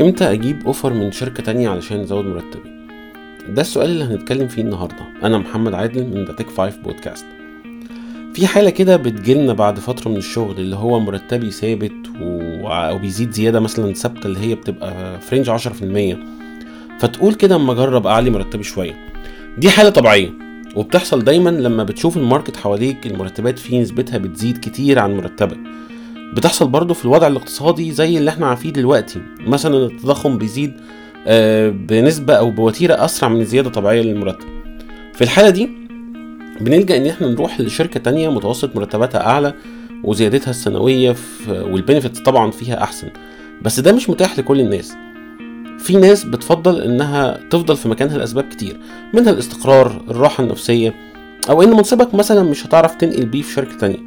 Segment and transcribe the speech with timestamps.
[0.00, 2.70] إمتى أجيب offer من شركة تانية علشان ازود مرتبي؟
[3.48, 5.04] ده السؤال اللي هنتكلم فيه النهاردة.
[5.22, 7.26] أنا محمد عادل من The Tech 5ive Podcast
[8.34, 12.40] في حالة كده بتجيلنا بعد فترة من الشغل اللي هو مرتبي ثابت و...
[12.68, 16.16] أو بيزيد زيادة مثلا ثابتة اللي هي بتبقى ف range 10%
[17.00, 18.94] فتقول كده أما أجرب أعلي مرتبي شوية.
[19.58, 20.30] دي حالة طبيعية.
[20.76, 25.58] وبتحصل دايما لما بتشوف ال market حواليك المرتبات فيه نسبتها بتزيد كتير عن مرتبك.
[26.34, 29.20] بتحصل برضه في الوضع الاقتصادي زي اللي إحنا عارفيه دلوقتي.
[29.40, 30.72] مثلا التضخم بيزيد
[31.26, 34.46] آه، بنسبة أو بوتيرة أسرع من الزيادة الطبيعية للمرتب.
[35.14, 35.70] في الحالة دي
[36.60, 39.54] بنلجأ إن إحنا نروح لشركة تانية متوسط مرتباتها أعلى
[40.04, 41.16] وزيادتها السنوية
[41.48, 43.08] والبنفيتس طبعا فيها أحسن.
[43.62, 44.92] بس ده مش متاح لكل الناس.
[45.78, 48.76] في ناس بتفضل إنها تفضل في مكانها لأسباب كتير
[49.14, 50.94] منها الاستقرار الراحة النفسية
[51.50, 53.98] أو إن منصبك مثلا مش هتعرف تنقل بيه في شركة تانية.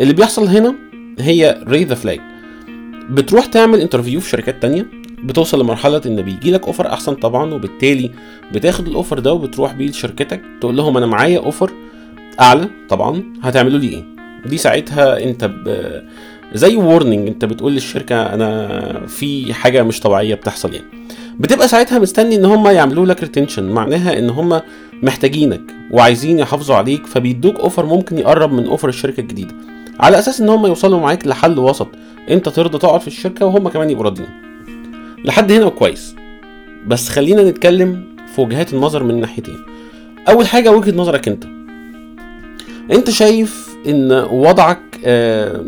[0.00, 0.74] اللي بيحصل هنا
[1.18, 2.20] هي raise the flag
[3.10, 4.86] بتروح تعمل interview في شركات تانية
[5.24, 8.10] بتوصل لمرحلة إن بيجي لك offer أحسن طبعا وبالتالي
[8.52, 11.70] بتاخد ال offer ده وبتروح بيه لشركتك تقول لهم أنا معايا offer
[12.40, 14.04] أعلى طبعا هتعملوا لي إيه؟
[14.46, 15.76] دي ساعتها أنت ب...
[16.54, 20.86] زي warning أنت بتقول للشركة أنا في حاجة مش طبيعية بتحصل يعني.
[21.40, 24.60] بتبقى ساعتها مستني إن هم يعملوا لك retention معناها إن هم
[25.02, 29.54] محتاجينك وعايزين يحافظوا عليك فبيدوك offer ممكن يقرب من offer الشركة الجديدة.
[30.00, 31.88] على أساس إن هم يوصلوا معاك لحل وسط.
[32.30, 34.28] أنت ترضى تقعد في الشركة وهم كمان يبقوا راضيين.
[35.24, 36.14] لحد هنا كويس.
[36.86, 39.58] بس خلينا نتكلم في وجهات النظر من ناحيتين.
[40.28, 41.44] أول حاجة وجهة نظرك أنت.
[42.92, 45.64] أنت شايف إن وضعك آه،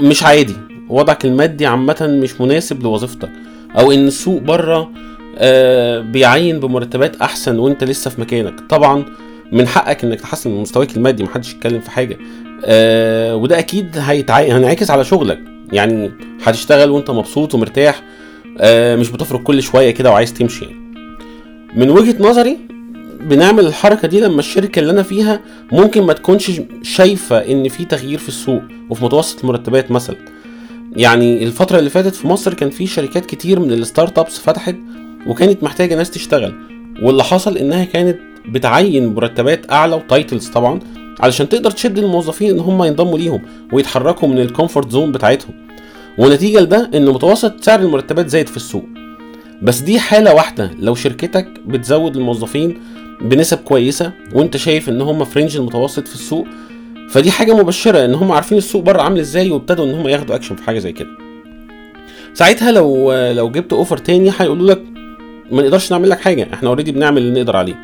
[0.00, 0.56] مش عادي.
[0.88, 3.30] وضعك المادي عامة مش مناسب لوظيفتك.
[3.78, 4.90] أو إن السوق بره
[5.38, 8.60] آه، بيعين بمرتبات أحسن وأنت لسه في مكانك.
[8.68, 9.04] طبعا
[9.52, 12.18] من حقك إنك تحسن من مستواك المادي محدش يتكلم في حاجة.
[12.64, 15.40] آه وده أكيد هينعكس على شغلك.
[15.72, 16.10] يعني
[16.42, 18.02] هتشتغل وأنت مبسوط ومرتاح
[18.60, 20.64] آه مش بتفرق كل شوية كده وعايز تمشي.
[20.64, 20.76] يعني.
[21.76, 22.58] من وجهة نظري
[23.20, 25.40] بنعمل الحركة دي لما الشركة اللي أنا فيها
[25.72, 30.16] ممكن ما تكونش شايفة إن في تغيير في السوق وفي متوسط المرتبات مثلا.
[30.96, 34.76] يعني الفترة اللي فاتت في مصر كان في شركات كتير من ال startups فتحت
[35.26, 36.54] وكانت محتاجة ناس تشتغل.
[37.02, 38.18] واللي حصل إنها كانت
[38.52, 40.80] بتعين مرتبات أعلى و titles طبعا
[41.20, 43.42] علشان تقدر تشد الموظفين إن هم ينضموا ليهم
[43.72, 45.54] ويتحركوا من ال comfort zone بتاعتهم.
[46.18, 48.84] ونتيجة لده إن متوسط سعر المرتبات زايد في السوق.
[49.62, 52.78] بس دي حالة واحدة لو شركتك بتزود الموظفين
[53.20, 56.46] بنسب كويسة وأنت شايف إن هم ف range المتوسط في السوق
[57.10, 60.56] فدي حاجة مبشرة إن هم عارفين السوق بره عامل إزاي وابتدوا إن هم ياخدوا اكشن
[60.56, 61.08] في حاجة زي كده.
[62.34, 64.82] ساعتها لو لو جبت offer تاني هيقولوا لك
[65.52, 67.74] ما نقدرش نعمل لك حاجة إحنا already بنعمل اللي نقدر عليه.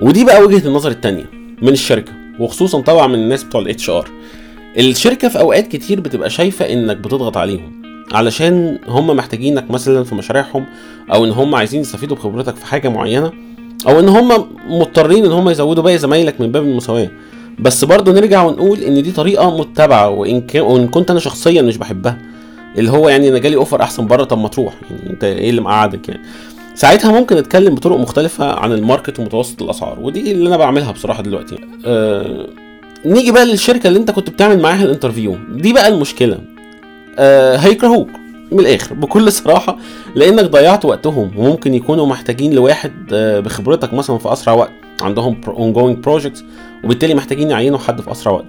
[0.00, 1.24] ودي بقى وجهة النظر التانية
[1.62, 4.08] من الشركة وخصوصا طبعا من الناس بتوع ال HR
[4.78, 10.66] الشركة في أوقات كتير بتبقى شايفة إنك بتضغط عليهم علشان هم محتاجينك مثلا في مشاريعهم
[11.12, 13.32] أو إن هم عايزين يستفيدوا بخبرتك في حاجة معينة
[13.88, 17.10] أو إن هم مضطرين إن هم يزودوا باقي زمايلك من باب المساواة.
[17.58, 22.18] بس برضه نرجع ونقول إن دي طريقة متبعة وإن وإن كنت أنا شخصيا مش بحبها
[22.78, 25.60] اللي هو يعني أنا جالي offer أحسن بره طب ما تروح يعني أنت إيه اللي
[25.60, 26.20] مقعدك يعني؟
[26.76, 31.22] ساعتها ممكن نتكلم بطرق مختلفة عن ال market ومتوسط الأسعار ودي اللي أنا بعملها بصراحة
[31.22, 31.58] دلوقتي.
[31.86, 32.46] آه
[33.04, 35.36] نيجي بقى للشركة اللي أنت كنت بتعمل معاها ال interview.
[35.52, 36.38] دي بقى المشكلة.
[37.18, 38.08] آه هيكرهوك
[38.52, 39.76] من الآخر بكل صراحة
[40.14, 44.72] لأنك ضيعت وقتهم وممكن يكونوا محتاجين لواحد آه بخبرتك مثلا في أسرع وقت
[45.02, 46.42] عندهم ongoing projects
[46.84, 48.46] وبالتالي محتاجين يعينوا حد في أسرع وقت.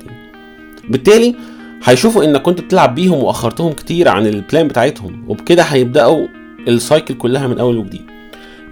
[0.89, 1.35] بالتالي
[1.83, 6.27] هيشوفوا إنك كنت بتلعب بيهم وأخرتهم كتير عن ال plan بتاعتهم وبكده هيبدأوا
[6.68, 8.01] ال cycle كلها من أول وجديد.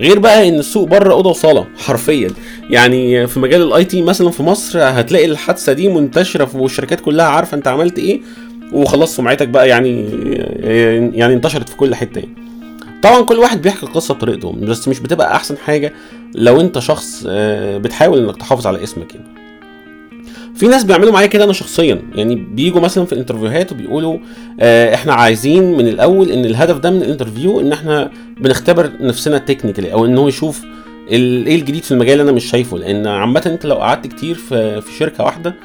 [0.01, 2.29] غير بقى إن السوق بره أوضة وصالة حرفيا
[2.69, 7.57] يعني في مجال ال IT مثلا في مصر هتلاقي الحادثة دي منتشرة والشركات كلها عارفة
[7.57, 8.21] أنت عملت إيه
[8.73, 10.05] وخلاص سمعتك بقى يعني
[11.17, 12.35] يعني انتشرت في كل حتة يعني.
[13.03, 15.93] طبعا كل واحد بيحكي القصة بطريقته بس مش بتبقى أحسن حاجة
[16.35, 17.23] لو أنت شخص
[17.77, 19.34] بتحاول إنك تحافظ على اسمك يعني
[20.55, 22.01] في ناس بيعملوا معايا كده أنا شخصيا.
[22.15, 24.17] يعني بيجوا مثلا في ال interview هات وبيقولوا
[24.59, 29.37] آه إحنا عايزين من الأول إن الهدف ده من ال interview إن إحنا بنختبر نفسنا
[29.37, 30.61] technically أو إن هو يشوف
[31.09, 32.77] إيه الجديد في المجال اللي أنا مش شايفه.
[32.77, 35.55] لأن عامه أنت لو قعدت كتير في في شركة واحدة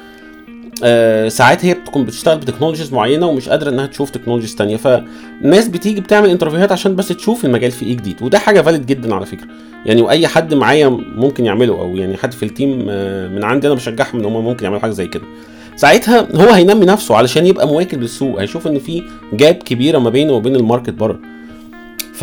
[0.83, 4.77] آه ساعات هي بتكون بتشتغل ب technologies معينة ومش قادرة إنها تشوف technologies تانية.
[4.77, 8.21] فالناس بتيجي بتعمل interview هات عشان بس تشوف المجال فيه إيه جديد.
[8.21, 9.47] وده حاجة valid جدا على فكرة.
[9.85, 13.67] يعني وأي حد معايا ممكن يعمله أو يعني حد في ال team آه من عندي
[13.67, 15.23] أنا بشجعهم إن هم ممكن يعملوا حاجة زي كده.
[15.75, 18.39] ساعتها هو هينمي نفسه علشان يبقى مواكب للسوق.
[18.41, 19.03] هيشوف إن في
[19.33, 21.19] gap كبيرة ما بينه وبين ال market بره.
[22.13, 22.21] ف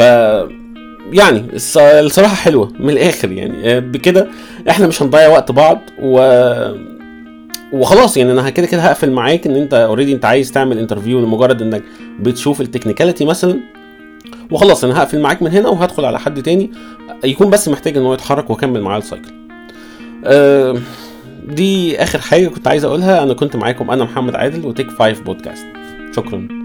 [1.12, 1.44] يعني
[1.82, 3.81] الصراحة حلوة من الآخر يعني.
[3.81, 4.29] بكده
[4.71, 6.19] إحنا مش هنضيع وقت بعض و
[7.73, 11.62] وخلاص يعني أنا كده كده هقفل معاك إن أنت already أنت عايز تعمل interview لمجرد
[11.62, 11.82] إنك
[12.20, 13.61] بتشوف ال technicality مثلا.
[14.50, 16.70] وخلاص أنا هقفل معاك من هنا وهدخل على حد تاني
[17.25, 19.33] يكون بس محتاج إن هو يتحرك واكمل معاه ال cycle
[20.25, 20.76] آه،
[21.49, 23.23] دي آخر حاجة كنت عايز أقولها.
[23.23, 25.67] أنا كنت معاكم أنا محمد عادل و Tech 5ive Podcast
[26.17, 26.58] شكرا.